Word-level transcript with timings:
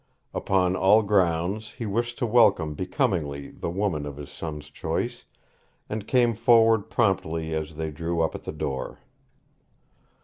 Upon 0.33 0.75
all 0.75 1.03
grounds, 1.03 1.73
he 1.73 1.85
wished 1.85 2.17
to 2.17 2.25
welcome 2.25 2.73
becomingly 2.73 3.51
the 3.51 3.69
woman 3.69 4.07
of 4.07 4.17
his 4.17 4.31
son's 4.31 4.71
choice, 4.71 5.25
and 5.87 6.07
came 6.07 6.33
forward 6.33 6.89
promptly 6.89 7.53
as 7.53 7.75
they 7.75 7.91
drew 7.91 8.21
up 8.21 8.33
at 8.33 8.41
the 8.41 8.51
door. 8.51 8.97